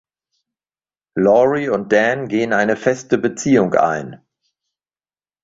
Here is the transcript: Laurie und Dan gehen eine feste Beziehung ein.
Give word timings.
Laurie 1.15 1.69
und 1.69 1.91
Dan 1.93 2.27
gehen 2.27 2.53
eine 2.53 2.75
feste 2.75 3.19
Beziehung 3.19 3.75
ein. 3.75 4.25